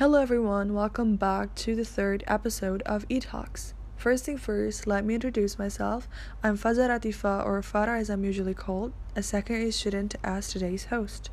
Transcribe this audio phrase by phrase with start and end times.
[0.00, 0.72] Hello, everyone.
[0.72, 3.74] Welcome back to the third episode of E Talks.
[3.98, 6.08] First thing first, let me introduce myself.
[6.42, 10.86] I'm Faza Ratifa, or Farah as I'm usually called, a second year student as today's
[10.86, 11.28] host.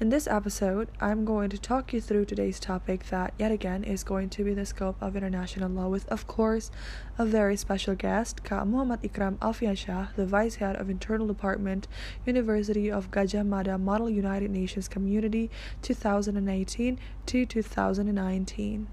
[0.00, 4.04] In this episode, I'm going to talk you through today's topic that, yet again, is
[4.04, 6.70] going to be the scope of international law with, of course,
[7.18, 11.88] a very special guest, Ka Muhammad Ikram Alfiansyah, the Vice Head of Internal Department,
[12.24, 15.50] University of Gadjah Mada Model United Nations Community
[15.82, 18.86] 2018 to 2019.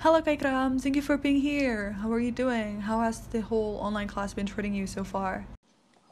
[0.00, 0.78] Hello, Kaikram.
[0.78, 1.92] Thank you for being here.
[1.92, 2.82] How are you doing?
[2.82, 5.46] How has the whole online class been treating you so far?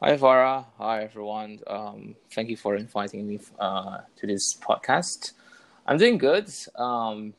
[0.05, 0.67] Hi, Farah.
[0.77, 1.61] Hi, everyone.
[1.67, 5.33] Um, thank you for inviting me uh, to this podcast.
[5.87, 6.51] I'm doing good.
[6.77, 7.33] Um,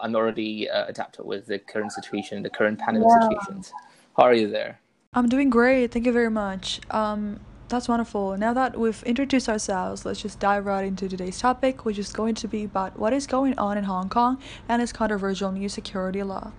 [0.00, 3.22] I'm already uh, adapted with the current situation, the current pandemic yeah.
[3.22, 3.72] situations.
[4.16, 4.78] How are you there?
[5.14, 5.90] I'm doing great.
[5.90, 6.80] Thank you very much.
[6.92, 8.38] Um, that's wonderful.
[8.38, 12.36] Now that we've introduced ourselves, let's just dive right into today's topic, which is going
[12.36, 16.22] to be about what is going on in Hong Kong and its controversial new security
[16.22, 16.52] law.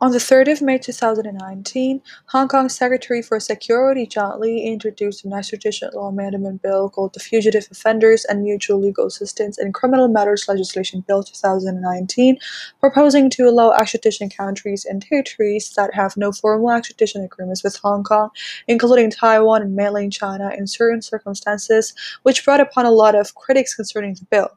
[0.00, 5.32] On the 3rd of May 2019, Hong Kong's Secretary for Security John Lee introduced an
[5.32, 10.46] extradition law amendment bill called the Fugitive Offenders and Mutual Legal Assistance in Criminal Matters
[10.46, 12.38] Legislation Bill 2019,
[12.78, 18.04] proposing to allow extradition countries and territories that have no formal extradition agreements with Hong
[18.04, 18.30] Kong,
[18.68, 23.74] including Taiwan and mainland China, in certain circumstances, which brought upon a lot of critics
[23.74, 24.56] concerning the bill.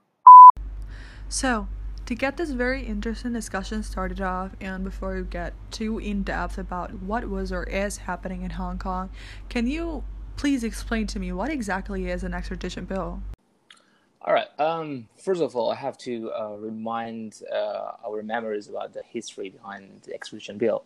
[1.29, 1.67] So,
[2.11, 6.57] to get this very interesting discussion started off, and before we get too in depth
[6.57, 9.09] about what was or is happening in Hong Kong,
[9.47, 10.03] can you
[10.35, 13.23] please explain to me what exactly is an extradition bill?
[14.23, 14.49] All right.
[14.59, 19.47] Um, first of all, I have to uh, remind uh, our members about the history
[19.47, 20.83] behind the extradition bill.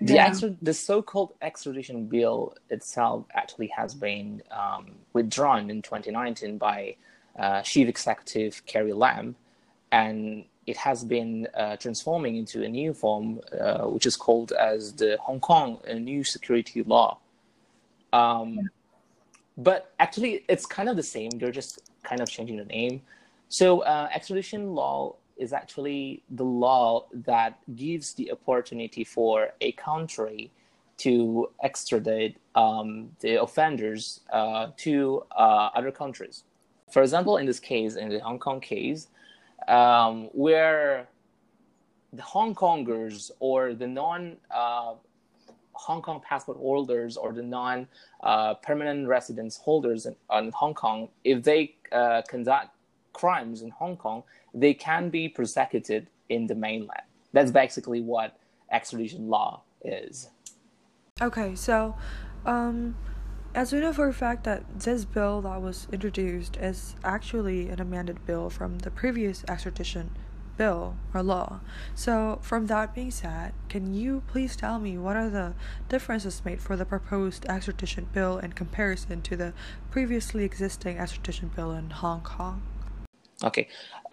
[0.00, 0.26] The, yeah.
[0.26, 6.96] extra, the so-called extradition bill itself actually has been um, withdrawn in 2019 by
[7.38, 9.36] uh, Chief Executive Carrie Lam,
[9.90, 14.92] and it has been uh, transforming into a new form, uh, which is called as
[14.92, 17.18] the Hong Kong New Security Law.
[18.12, 18.70] Um.
[19.58, 21.30] But actually, it's kind of the same.
[21.30, 23.02] They're just kind of changing the name.
[23.48, 30.50] So, uh, extradition law is actually the law that gives the opportunity for a country
[30.98, 36.44] to extradite um, the offenders uh, to uh, other countries.
[36.90, 39.08] For example, in this case, in the Hong Kong case,
[39.68, 41.08] um, where
[42.12, 44.94] the Hong Kongers or the non uh,
[45.72, 47.88] Hong Kong passport holders or the non
[48.22, 52.70] uh, permanent residence holders in, in, Hong Kong, if they uh, conduct
[53.12, 54.22] crimes in Hong Kong,
[54.54, 57.02] they can be prosecuted in the mainland.
[57.32, 58.38] That's basically what
[58.70, 60.28] extradition law is.
[61.20, 61.94] Okay, so
[62.46, 62.96] um,
[63.54, 67.80] as we know for a fact that this bill that was introduced is actually an
[67.80, 70.10] amended bill from the previous extradition
[70.56, 71.60] bill or law.
[71.94, 75.54] So, from that being said, can you please tell me what are the
[75.88, 79.52] differences made for the proposed extradition bill in comparison to the
[79.90, 82.62] previously existing extradition bill in Hong Kong?
[83.44, 83.68] Okay.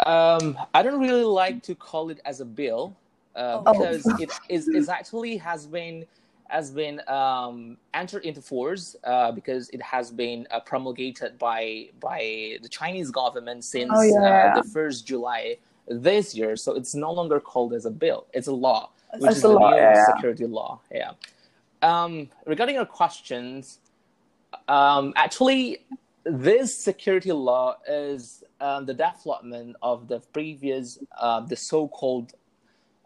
[0.06, 2.96] Um, I don't really like to call it as a bill
[3.36, 3.74] uh, oh.
[3.74, 6.06] because it is, is actually has been
[6.50, 12.58] has been um, entered into force uh, because it has been uh, promulgated by by
[12.62, 14.54] the Chinese government since oh, yeah.
[14.56, 16.56] uh, the first July this year.
[16.56, 19.72] So it's no longer called as a bill; it's a law, which is the law,
[19.72, 20.06] new yeah.
[20.14, 20.82] security law.
[20.92, 21.12] Yeah.
[21.82, 23.80] Um, regarding your questions,
[24.68, 25.86] um, actually,
[26.26, 32.34] this security law is um, the development of the previous, uh, the so-called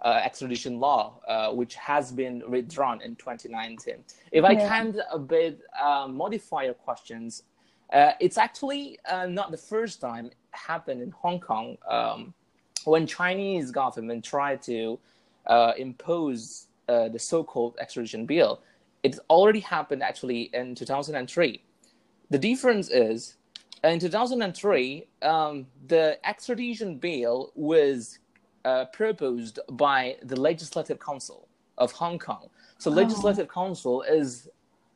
[0.03, 3.96] uh, extradition law, uh, which has been withdrawn in 2019.
[4.31, 4.68] If I yeah.
[4.68, 7.44] can a bit uh, modify your questions,
[7.91, 12.34] uh, it's actually uh, not the first time it happened in Hong Kong um,
[12.86, 15.00] when Chinese government tried to
[15.47, 18.62] uh, impose the so-called extradition bill.
[19.04, 21.62] It already happened actually in 2003.
[22.30, 23.38] The difference is
[23.83, 28.19] in 2003, um, the extradition bill was
[28.65, 32.50] uh, proposed by the Legislative Council of Hong Kong.
[32.77, 32.94] So, oh.
[32.94, 34.50] Legislative Council is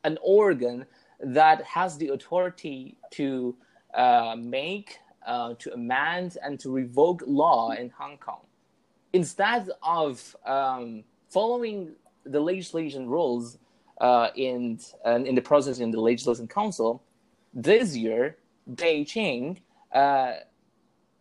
[0.04, 0.86] an organ
[1.19, 3.56] that has the authority to
[3.94, 8.42] uh, make, uh, to amend, and to revoke law in Hong Kong.
[9.14, 11.94] Instead of um, following
[12.25, 13.58] the legislation rules
[14.00, 17.02] uh, in, in the process in the Legislative Council,
[17.54, 18.38] this year,
[18.72, 19.58] Beijing
[19.92, 20.34] uh,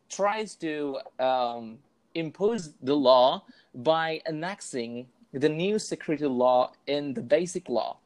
[0.09, 1.79] tries to um,
[2.17, 7.99] impose the law by annexing the new security law in the basic law.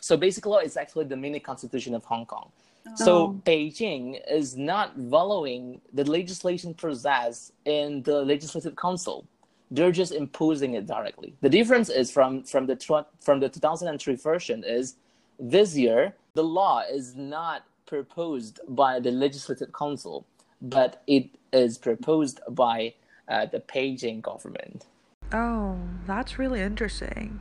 [0.00, 2.50] So basic law is actually the mini constitution of Hong Kong.
[2.86, 2.92] Oh.
[2.96, 9.26] So Beijing is not following the legislation process in the legislative council.
[9.70, 11.34] They're just imposing it directly.
[11.42, 14.96] The difference is from from the from the 2003 version is
[15.38, 20.24] this year the law is not proposed by the legislative council,
[20.62, 22.94] but it is proposed by
[23.30, 24.86] uh, the Beijing government.
[25.32, 27.40] Oh, that's really interesting.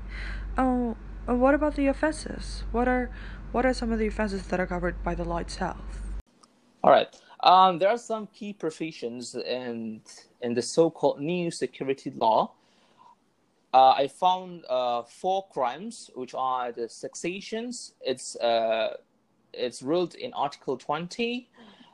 [0.57, 0.95] Oh,
[1.25, 2.63] what about the offenses?
[2.71, 3.09] What are
[3.51, 5.81] what are some of the offenses that are covered by the law itself?
[6.83, 7.07] All right.
[7.41, 10.01] Um, there are some key provisions in
[10.41, 12.51] in the so-called new security law.
[13.73, 17.93] Uh, I found uh, four crimes, which are the successions.
[18.01, 18.97] It's uh,
[19.53, 21.49] it's ruled in Article 20.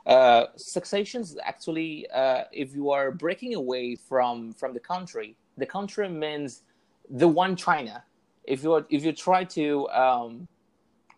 [0.06, 6.08] Uh, successions actually, uh, if you are breaking away from from the country, the country
[6.08, 6.62] means
[7.10, 8.04] the one China.
[8.44, 10.48] If you are, if you try to um,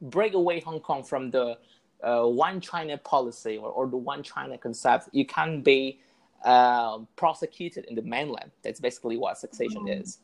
[0.01, 1.59] break away Hong Kong from the
[2.03, 6.01] uh, one China policy or, or the one China concept, you can be
[6.45, 8.51] uh, prosecuted in the mainland.
[8.63, 10.03] That's basically what succession mm-hmm.
[10.03, 10.19] is.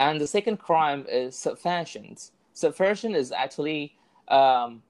[0.00, 2.16] And the second crime is subversion.
[2.54, 3.94] Subversion is actually
[4.28, 4.82] um,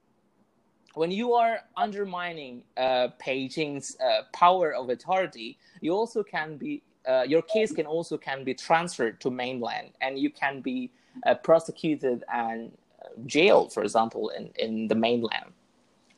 [0.96, 7.22] when you are undermining uh, Beijing's uh, power of authority, you also can be uh,
[7.28, 10.90] your case can also can be transferred to mainland, and you can be
[11.26, 12.72] uh, prosecuted and
[13.02, 15.52] uh, jailed, for example, in, in the mainland.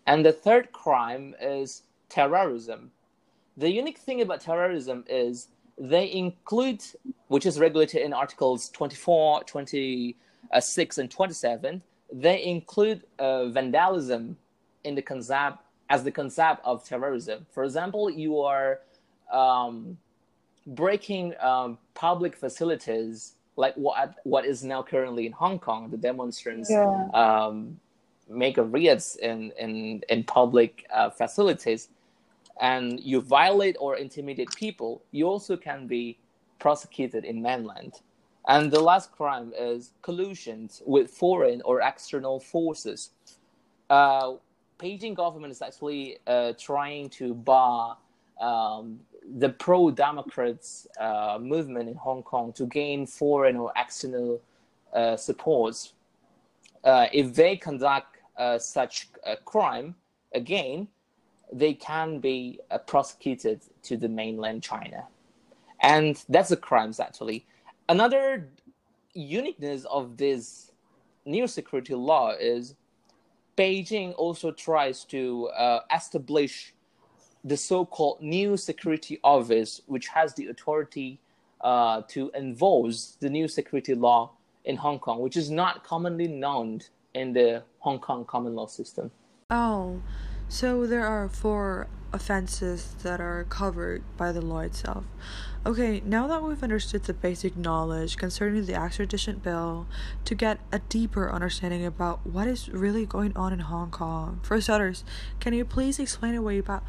[0.07, 2.93] And the third crime is terrorism.
[3.57, 6.85] The unique thing about terrorism is they include,
[7.27, 11.83] which is regulated in Articles 24, 26, and 27,
[12.13, 14.37] they include uh, vandalism
[14.89, 15.59] in the concept
[15.91, 17.47] as the concept of terrorism.
[17.53, 18.81] For example, you are
[19.33, 19.97] um,
[20.67, 25.91] breaking um, public facilities like what what is now currently in Hong Kong.
[25.91, 27.09] The demonstrants yeah.
[27.13, 27.79] um,
[28.29, 31.89] make a riots in in in public uh, facilities,
[32.61, 35.03] and you violate or intimidate people.
[35.11, 36.19] You also can be
[36.59, 37.95] prosecuted in mainland.
[38.47, 43.11] And the last crime is collusion with foreign or external forces.
[43.91, 44.35] Uh,
[44.79, 47.97] Beijing government is actually uh, trying to bar
[48.41, 49.01] um,
[49.37, 54.41] the pro-democrats uh, movement in Hong Kong to gain foreign or external
[54.93, 55.93] uh, supports.
[56.85, 59.95] Uh, if they conduct uh, such a crime
[60.33, 60.89] again,
[61.53, 65.05] they can be uh, prosecuted to the mainland China,
[65.81, 67.47] and that's the crimes actually.
[67.89, 68.49] Another
[69.15, 70.71] uniqueness of this
[71.25, 72.75] new security law is
[73.59, 76.73] Beijing also tries to uh, establish
[77.43, 81.19] the so-called new security office, which has the authority
[81.61, 84.31] uh, to enforce the new security law
[84.65, 86.83] in Hong Kong, which is not commonly known
[87.15, 89.11] in the Hong Kong common law system.
[89.51, 90.03] Oh,
[90.49, 95.05] so there are four offenses that are covered by the law itself.
[95.67, 99.87] Okay, now that we've understood the basic knowledge concerning the extradition bill,
[100.25, 104.61] to get a deeper understanding about what is really going on in Hong Kong, for
[104.61, 105.05] starters,
[105.41, 106.85] can you please explain away about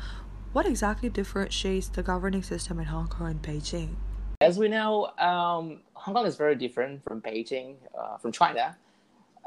[0.53, 3.95] what exactly differentiates the governing system in Hong Kong and Beijing?
[4.39, 8.77] As we know, um, Hong Kong is very different from Beijing, uh, from China.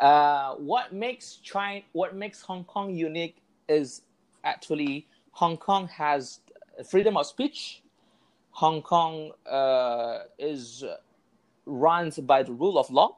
[0.01, 3.37] Uh, what makes China, what makes Hong Kong unique
[3.69, 4.03] is
[4.43, 6.41] actually Hong Kong has
[6.91, 7.83] freedom of speech.
[8.53, 10.85] Hong Kong uh, is
[11.67, 13.17] run by the rule of law,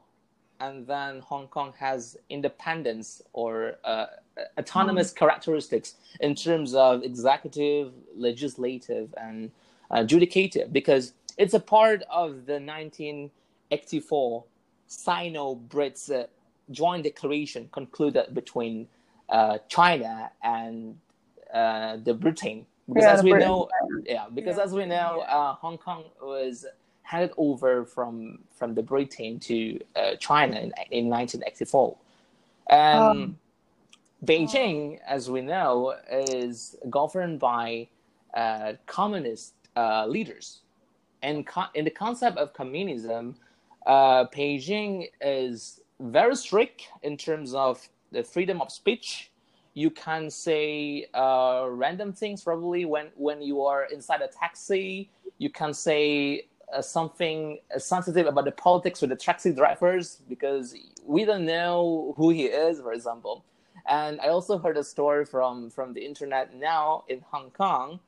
[0.59, 4.07] and then Hong Kong has independence or uh,
[4.57, 5.17] autonomous mm.
[5.17, 9.51] characteristics in terms of executive, legislative, and
[9.91, 14.43] uh, judicative, because it's a part of the 1984
[14.87, 16.27] Sino-Brits uh,
[16.71, 18.87] joint declaration concluded between
[19.29, 20.97] uh, China and
[21.53, 23.47] uh, the Britain because yeah, as we Britain.
[23.47, 23.69] know,
[24.05, 24.63] yeah, because yeah.
[24.63, 26.65] as we know, uh, Hong Kong was
[27.01, 31.97] handed over from from the Britain to uh, China in, in 1984.
[32.69, 33.39] Um, um,
[34.25, 37.87] Beijing, as we know, is governed by
[38.33, 40.61] uh, communist uh, leaders,
[41.21, 43.35] and co- in the concept of communism,
[43.85, 49.31] uh, Beijing is very strict in terms of the freedom of speech
[49.75, 55.11] you can say uh, random things probably when when you are inside a taxi.
[55.37, 61.25] You can say uh, something sensitive about the politics with the taxi drivers because we
[61.25, 63.45] don't know who he is for example.
[63.87, 67.99] And i also heard a story from from the internet now in hong kong.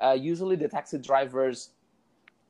[0.00, 1.70] Uh, usually the taxi drivers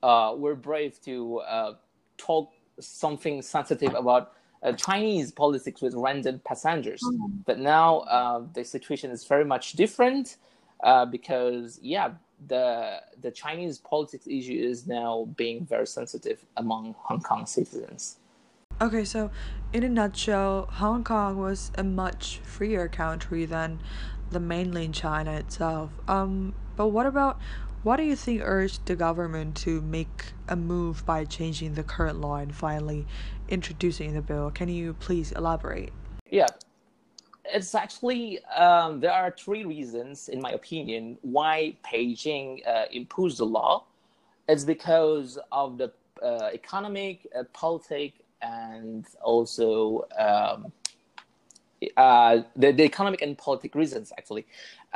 [0.02, 1.74] uh, were brave to uh,
[2.18, 4.32] talk something sensitive about
[4.66, 7.00] uh, Chinese politics with random passengers.
[7.02, 7.44] Mm.
[7.46, 10.36] But now uh, the situation is very much different
[10.82, 12.10] uh, because, yeah,
[12.48, 18.18] the the Chinese politics issue is now being very sensitive among Hong Kong citizens.
[18.78, 19.30] Okay, so
[19.72, 23.80] in a nutshell, Hong Kong was a much freer country than
[24.30, 25.92] the mainland China itself.
[26.08, 27.40] Um, but what about
[27.86, 32.20] what do you think urged the government to make a move by changing the current
[32.20, 33.06] law and finally
[33.48, 34.50] introducing the bill?
[34.50, 35.92] Can you please elaborate?
[36.28, 36.48] Yeah,
[37.44, 43.46] it's actually um, there are three reasons, in my opinion, why Beijing uh, imposed the
[43.46, 43.84] law.
[44.48, 50.72] It's because of the uh, economic, uh, politic, and also um,
[51.96, 54.12] uh, the, the economic and politic reasons.
[54.18, 54.44] Actually,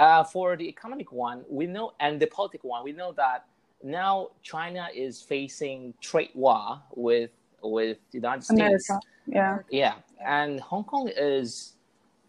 [0.00, 3.44] uh, for the economic one, we know, and the politic one, we know that
[3.84, 7.30] now China is facing trade war with
[7.62, 8.88] with the United States.
[8.88, 9.00] America.
[9.26, 9.58] Yeah.
[9.70, 11.74] Yeah, and Hong Kong is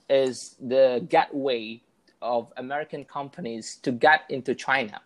[0.09, 1.81] is the gateway
[2.21, 5.01] of American companies to get into China.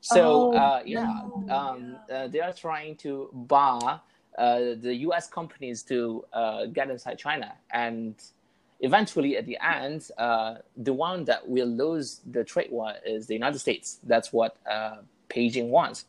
[0.00, 1.56] So oh, uh, yeah, no.
[1.56, 4.02] um, uh, they are trying to bar
[4.36, 5.26] uh, the U.S.
[5.26, 8.14] companies to uh, get inside China, and
[8.82, 13.34] eventually, at the end, uh, the one that will lose the trade war is the
[13.34, 13.98] United States.
[14.04, 14.96] That's what uh,
[15.30, 16.04] Beijing wants.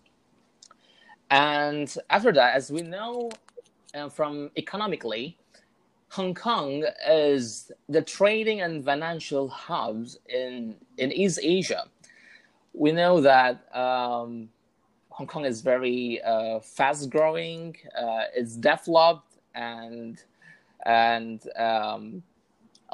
[1.29, 3.31] And after that, as we know
[4.11, 5.37] from economically,
[6.09, 11.85] Hong Kong is the trading and financial hubs in, in East Asia.
[12.73, 14.49] We know that um,
[15.09, 20.21] Hong Kong is very uh, fast growing, uh, it's developed, and
[20.85, 22.23] and um,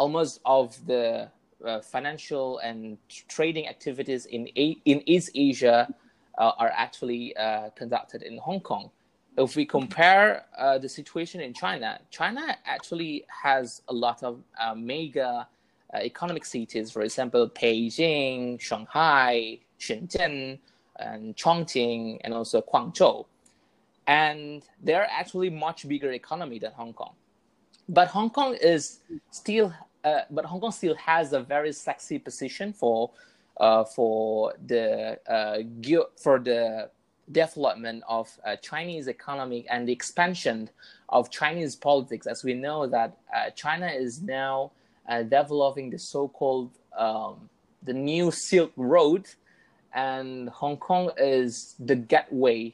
[0.01, 1.29] almost of the
[1.65, 4.47] uh, financial and trading activities in
[4.91, 5.79] in East Asia
[6.37, 8.89] uh, are actually uh, conducted in Hong Kong
[9.39, 14.75] if we compare uh, the situation in China, China actually has a lot of uh,
[14.75, 15.47] mega
[15.93, 20.59] uh, economic cities, for example, Beijing, Shanghai, Shenzhen,
[20.97, 23.25] and Chongqing, and also Guangzhou.
[24.07, 27.13] And they're actually much bigger economy than Hong Kong.
[27.87, 28.99] But Hong Kong is
[29.31, 29.73] still,
[30.09, 33.11] uh, but Hong Kong still has a very sexy position for,
[33.59, 35.57] uh, for the uh,
[36.23, 36.89] for the
[37.31, 40.69] development of uh, Chinese economy and the expansion
[41.09, 44.71] of Chinese politics, as we know that uh, China is now
[45.07, 47.49] uh, developing the so-called um,
[47.83, 49.25] the new Silk Road,
[49.93, 52.73] and Hong Kong is the gateway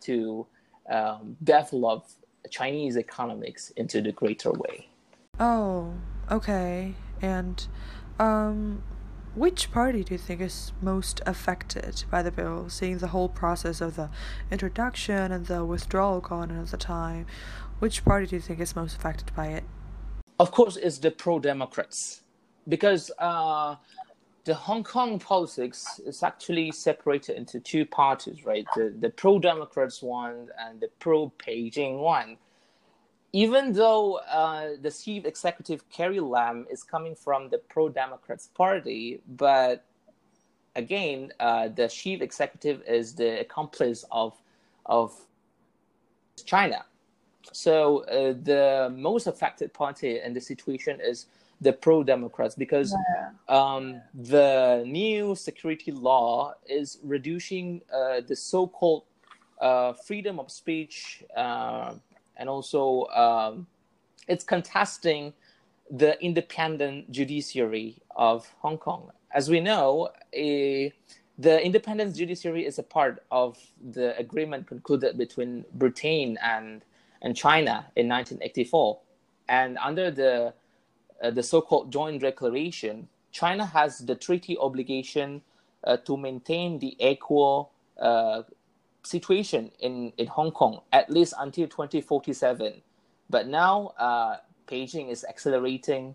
[0.00, 0.46] to
[0.90, 2.04] um, develop
[2.50, 4.86] Chinese economics into the greater way.
[5.40, 5.92] Oh,
[6.30, 6.94] okay.
[7.22, 7.66] And
[8.18, 8.82] um,
[9.34, 13.80] which party do you think is most affected by the bill, seeing the whole process
[13.80, 14.10] of the
[14.50, 17.26] introduction and the withdrawal gone at the time?
[17.80, 19.64] Which party do you think is most affected by it?
[20.38, 22.22] Of course, it's the pro Democrats,
[22.68, 23.76] because uh,
[24.44, 28.66] the Hong Kong politics is actually separated into two parties, right?
[28.74, 32.36] The, the pro Democrats one and the pro Beijing one
[33.34, 39.20] even though uh, the chief executive Carrie Lam is coming from the Pro Democrats Party,
[39.26, 39.84] but
[40.76, 44.40] again, uh, the chief executive is the accomplice of
[44.86, 45.12] of
[46.44, 46.84] China.
[47.50, 51.26] So uh, the most affected party in the situation is
[51.60, 53.30] the pro Democrats because yeah.
[53.48, 59.02] um, the new security law is reducing uh, the so called
[59.60, 61.94] uh, freedom of speech uh,
[62.36, 63.66] and also um,
[64.28, 65.32] it's contesting
[65.90, 69.10] the independent judiciary of Hong Kong.
[69.32, 70.92] As we know, a,
[71.38, 73.58] the independent judiciary is a part of
[73.92, 76.84] the agreement concluded between Britain and,
[77.22, 78.98] and China in 1984.
[79.48, 80.54] And under the,
[81.22, 85.42] uh, the so called Joint Declaration, China has the treaty obligation
[85.84, 88.42] uh, to maintain the equal uh,
[89.04, 92.82] situation in, in Hong Kong at least until 2047.
[93.30, 96.14] But now uh, Beijing is accelerating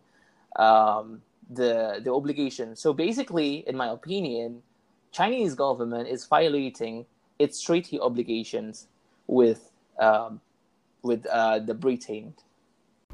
[0.55, 2.75] um, the the obligation.
[2.75, 4.61] So basically, in my opinion,
[5.11, 7.05] Chinese government is violating
[7.39, 8.87] its treaty obligations
[9.27, 10.41] with um,
[11.01, 12.33] with uh, the Britain.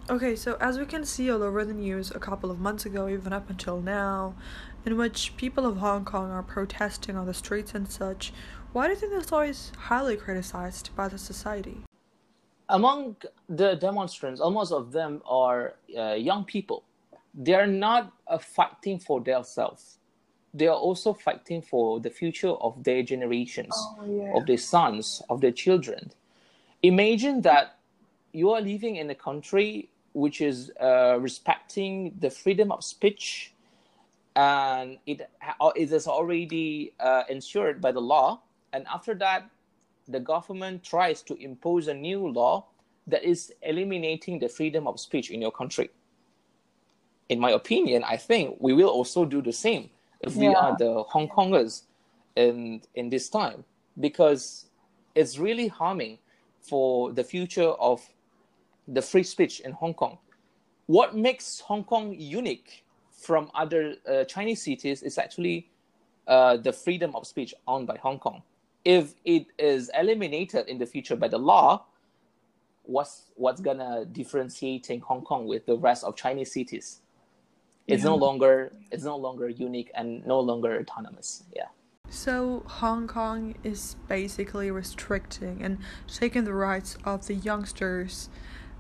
[0.08, 3.08] Okay, so as we can see all over the news a couple of months ago,
[3.08, 4.36] even up until now,
[4.86, 8.32] in which people of Hong Kong are protesting on the streets and such,
[8.76, 11.78] why do you think this law is highly criticized by the society?
[12.68, 13.16] Among
[13.48, 16.84] the demonstrants, almost of them are uh, young people.
[17.34, 20.00] They are not uh, fighting for themselves.
[20.54, 24.38] They are also fighting for the future of their generations, oh, yeah.
[24.38, 26.12] of their sons, of their children.
[26.84, 27.78] Imagine that
[28.34, 33.54] you are living in a country which is uh, respecting the freedom of speech,
[34.36, 35.22] and it
[35.78, 38.42] it is already uh, ensured by the law.
[38.76, 39.50] And after that,
[40.10, 42.66] the government tries to impose a new law
[43.08, 45.90] that is eliminating the freedom of speech in your country.
[47.30, 49.90] In my opinion, I think we will also do the same
[50.20, 51.84] if we are the Hong Kongers
[52.36, 53.64] in in this time
[54.02, 54.66] because
[55.16, 56.18] it's really harming
[56.60, 58.02] for the future of
[58.90, 60.18] the free speech in Hong Kong.
[60.88, 65.70] What makes Hong Kong unique from other uh, Chinese cities is actually
[66.28, 68.44] uh, the freedom of speech owned by Hong Kong.
[68.86, 71.86] If it is eliminated in the future by the law,
[72.84, 77.02] what's what's gonna differentiating Hong Kong with the rest of Chinese cities?
[77.88, 78.10] It's yeah.
[78.10, 81.44] no longer it's no longer unique and no longer autonomous.
[81.56, 81.68] Yeah.
[82.10, 88.30] So Hong Kong is basically restricting and taking the rights of the youngsters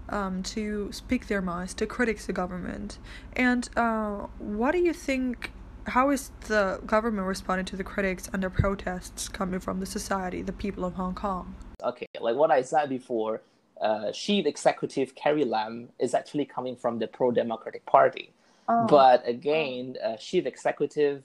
[0.09, 3.00] um, to speak their minds, to critique the government.
[3.33, 5.51] And uh, what do you think?
[5.88, 10.42] How is the government responding to the critics and the protests coming from the society,
[10.42, 11.56] the people of Hong Kong?
[11.84, 13.42] Okay, like what I said before,
[13.80, 18.32] uh, chief executive Carrie Lam is actually coming from the pro democratic party.
[18.68, 18.88] Oh.
[18.88, 21.24] But again, uh, chief executive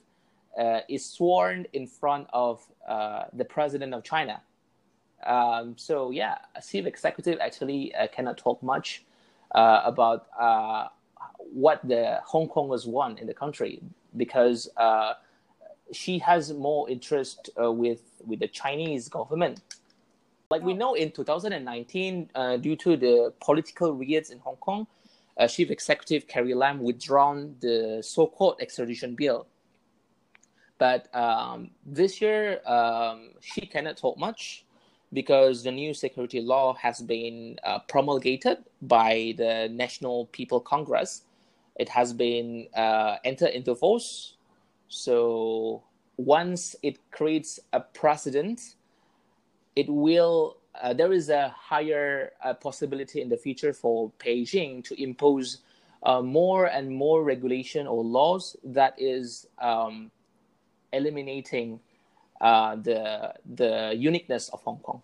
[0.57, 4.41] uh, is sworn in front of uh, the president of China.
[5.25, 9.05] Um, so yeah, a chief executive actually uh, cannot talk much
[9.55, 10.87] uh, about uh,
[11.51, 13.81] what the Hong Kongers want in the country
[14.17, 15.13] because uh,
[15.91, 19.61] she has more interest with with the Chinese government.
[20.49, 20.77] Like we oh.
[20.77, 22.29] know in 2019,
[22.61, 24.87] due to the political riots in Hong Kong,
[25.47, 29.47] Chief Executive Carrie Lam withdrawn the so-called extradition bill
[30.81, 34.65] but um, this year, um, she cannot talk much
[35.13, 41.21] because the new security law has been uh, promulgated by the National People Congress.
[41.75, 44.35] It has been uh, entered into force.
[44.87, 45.83] So
[46.17, 48.75] once it creates a precedent,
[49.75, 50.57] it will.
[50.81, 55.57] Uh, there is a higher uh, possibility in the future for Beijing to impose
[56.03, 60.11] uh, more and more regulation or laws that is um,
[60.93, 61.79] eliminating
[62.39, 65.01] uh, the the uniqueness of Hong Kong.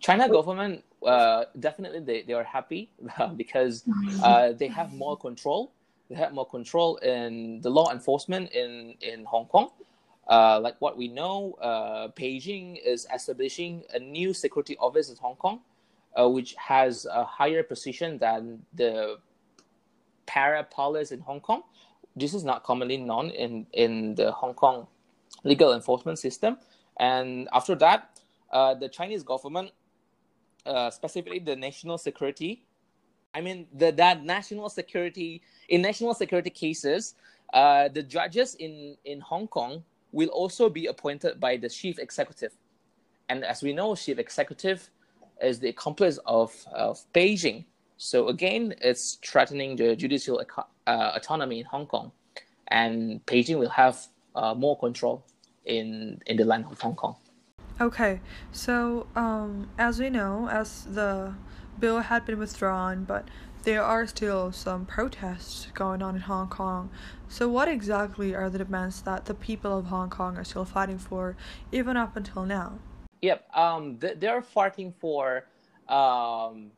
[0.00, 2.90] China government uh, definitely they, they are happy
[3.36, 3.84] because
[4.22, 5.72] uh, they have more control.
[6.08, 9.70] They have more control in the law enforcement in in Hong Kong.
[10.28, 15.36] Uh, like what we know, uh, Beijing is establishing a new security office in Hong
[15.36, 15.60] Kong,
[16.18, 19.18] uh, which has a higher position than the
[20.28, 21.62] para police in Hong Kong,
[22.14, 24.86] this is not commonly known in, in the Hong Kong
[25.42, 26.58] legal enforcement system.
[26.98, 28.10] And after that,
[28.52, 29.70] uh, the Chinese government,
[30.66, 32.64] uh, specifically the national security,
[33.34, 37.14] I mean, the, that national security, in national security cases,
[37.52, 42.52] uh, the judges in, in Hong Kong will also be appointed by the chief executive.
[43.28, 44.90] And as we know, chief executive
[45.42, 47.64] is the accomplice of, of Beijing.
[47.98, 50.40] So again, it's threatening the judicial
[50.86, 52.12] uh, autonomy in Hong Kong,
[52.68, 55.24] and Beijing will have uh, more control
[55.64, 57.16] in in the land of Hong Kong.
[57.80, 61.34] Okay, so um, as we know, as the
[61.78, 63.28] bill had been withdrawn, but
[63.62, 66.90] there are still some protests going on in Hong Kong.
[67.28, 70.98] So, what exactly are the demands that the people of Hong Kong are still fighting
[70.98, 71.36] for,
[71.70, 72.78] even up until now?
[73.22, 75.44] Yep, um, they're fighting for.
[75.88, 76.72] Um,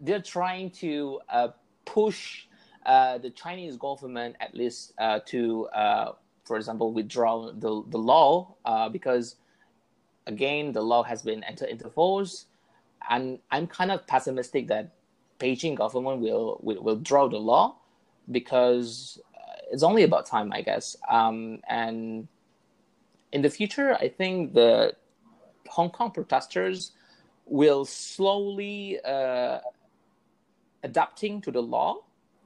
[0.00, 1.48] they're trying to uh,
[1.84, 2.46] push
[2.86, 6.12] uh, the Chinese government at least uh, to, uh,
[6.44, 9.36] for example, withdraw the the law uh, because
[10.28, 12.46] again the law has been entered into force,
[13.10, 14.92] and I'm kind of pessimistic that
[15.40, 17.76] Beijing government will will, will draw the law
[18.30, 19.20] because
[19.70, 20.96] it's only about time, I guess.
[21.08, 22.28] Um, and
[23.32, 24.94] in the future, I think the
[25.68, 26.92] Hong Kong protesters
[27.44, 29.58] will slowly uh,
[30.82, 31.98] adapting to the law.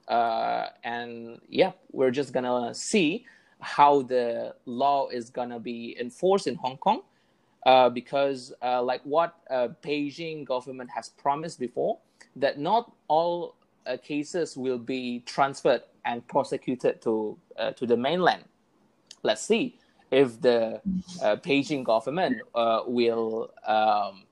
[0.07, 3.25] Uh, and yeah, we're just gonna see
[3.61, 7.01] how the law is gonna be enforced in Hong Kong,
[7.65, 11.99] uh, because uh, like what uh, Beijing government has promised before,
[12.35, 18.43] that not all uh, cases will be transferred and prosecuted to uh, to the mainland.
[19.23, 19.79] Let's see
[20.11, 20.81] if the
[21.21, 24.23] Beijing government will um,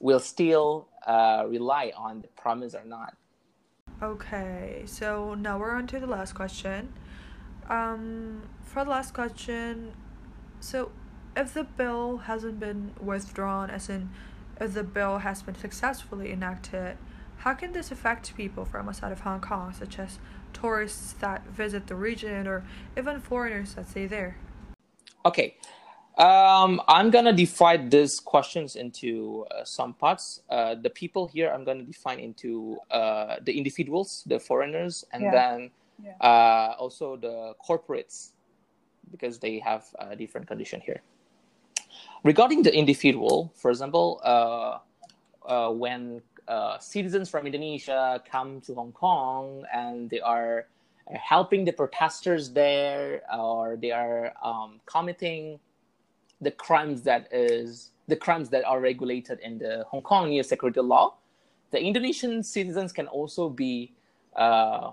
[0.00, 3.14] will still rely on the promise or not.
[4.02, 6.92] Okay, so now we're on to the last question.
[7.68, 9.92] Um, for the last question,
[10.60, 10.90] so
[11.38, 14.10] if the bill hasn't been withdrawn, as in
[14.60, 16.96] if the bill has been successfully enacted,
[17.38, 20.18] how can this affect people from outside of Hong Kong, such as
[20.52, 22.64] tourists that visit the region or
[22.96, 24.36] even foreigners that stay there?
[25.24, 25.56] Okay.
[26.18, 30.42] Um, I'm gonna divide these questions into uh, some parts.
[30.50, 35.30] Uh, the people here, I'm gonna define into uh, the individuals, the foreigners, and yeah.
[35.30, 35.70] then
[36.02, 36.16] yeah.
[36.20, 38.30] Uh, also the corporates,
[39.12, 41.02] because they have a different condition here.
[42.24, 44.78] Regarding the individual, for example, uh,
[45.46, 50.66] uh, when uh, citizens from Indonesia come to Hong Kong and they are
[51.06, 55.58] helping the protesters there, or they are um, committing
[56.40, 60.80] the crimes that is the crimes that are regulated in the Hong Kong new security
[60.80, 61.14] law,
[61.70, 63.92] the Indonesian citizens can also be
[64.34, 64.92] uh,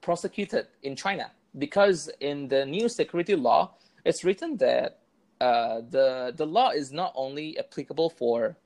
[0.00, 1.30] prosecuted in China.
[1.58, 4.99] Because in the new security law, it's written that
[5.40, 8.56] uh, the the law is not only applicable for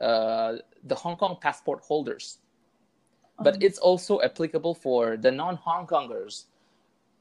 [0.00, 2.38] uh, the Hong Kong passport holders,
[3.40, 6.44] but it's also applicable for the non-Hong Kongers,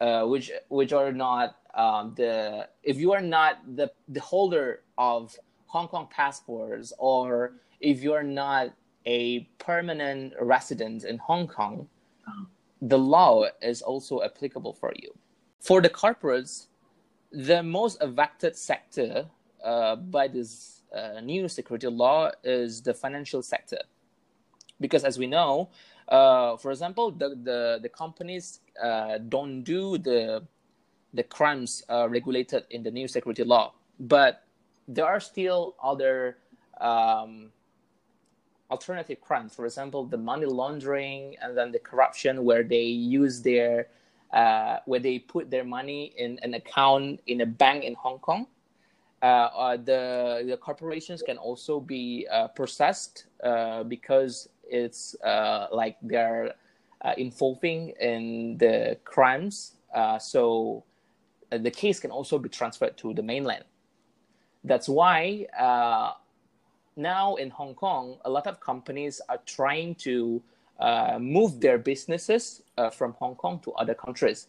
[0.01, 5.35] uh, which which are not um, the if you are not the the holder of
[5.67, 8.73] Hong Kong passports or if you are not
[9.05, 11.87] a permanent resident in Hong Kong,
[12.27, 12.45] oh.
[12.81, 15.11] the law is also applicable for you.
[15.59, 16.67] For the corporates,
[17.33, 19.25] the most affected sector
[19.63, 23.79] uh, by this uh, new security law is the financial sector,
[24.79, 25.69] because as we know,
[26.09, 30.43] uh, for example, the the, the companies uh, don't do the
[31.13, 34.43] the crimes uh, regulated in the new security law, but
[34.87, 36.37] there are still other
[36.81, 37.51] um,
[38.69, 39.55] alternative crimes.
[39.55, 43.87] For example, the money laundering and then the corruption, where they use their
[44.33, 48.47] uh, where they put their money in an account in a bank in Hong Kong.
[49.21, 53.25] Uh, uh, the the corporations can also be uh, processed
[53.87, 55.15] because it's
[55.71, 56.55] like they're
[57.17, 59.75] involving in the crimes.
[60.19, 60.83] so
[61.51, 63.63] the case can also be transferred to the mainland.
[64.63, 65.45] That's why
[66.95, 70.41] now in Hong Kong, a lot of companies are trying to
[70.79, 74.47] uh, move their businesses uh, from Hong Kong to other countries,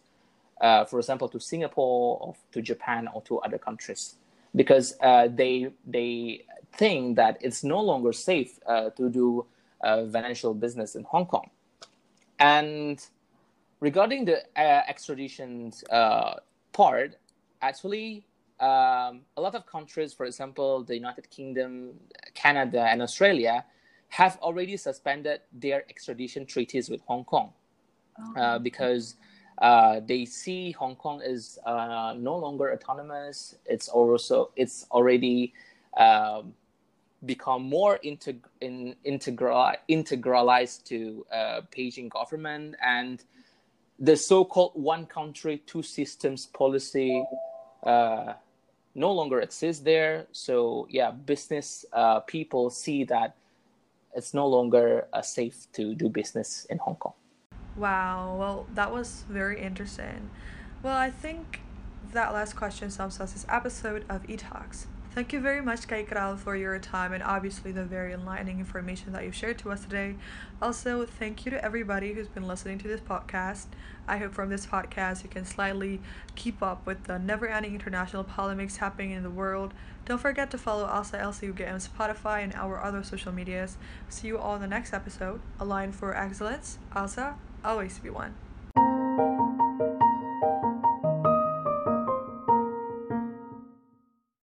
[0.61, 4.15] uh, for example, to Singapore or to Japan or to other countries,
[4.55, 8.59] because uh, they they think that it's no longer safe
[8.97, 9.45] to do
[10.11, 11.49] financial business in Hong Kong.
[12.39, 12.99] And
[13.79, 15.71] regarding the extradition
[16.73, 17.17] part,
[17.61, 18.25] actually,
[18.59, 21.93] um, a lot of countries, for example, the United Kingdom,
[22.33, 23.65] Canada, and Australia,
[24.09, 27.51] have already suspended their extradition treaties with Hong Kong
[28.19, 28.41] oh.
[28.41, 29.15] uh, because
[29.61, 33.55] uh, they see Hong Kong is uh, no longer autonomous.
[33.65, 35.53] It's also it's already
[35.97, 36.53] um,
[37.25, 43.23] become more integ- in, integral integralized to uh, Beijing government and
[43.99, 47.23] the so-called one country two systems policy
[47.83, 48.33] uh,
[48.93, 50.27] no longer exists there.
[50.31, 53.35] So yeah, business uh, people see that
[54.15, 57.13] it's no longer uh, safe to do business in Hong Kong.
[57.75, 60.29] Wow, well, that was very interesting.
[60.81, 61.59] Well, I think
[62.13, 64.85] that last question sums up this episode of eTalks.
[65.15, 69.23] Thank you very much, Kaikram, for your time and obviously the very enlightening information that
[69.23, 70.15] you've shared to us today.
[70.61, 73.67] Also, thank you to everybody who's been listening to this podcast.
[74.09, 76.01] I hope from this podcast you can slightly
[76.35, 79.73] keep up with the never ending international polemics happening in the world.
[80.03, 83.77] Don't forget to follow Alsa LCUG on Spotify and our other social medias.
[84.09, 85.39] See you all in the next episode.
[85.61, 86.77] Align for excellence.
[86.93, 88.35] Alsa, always be one.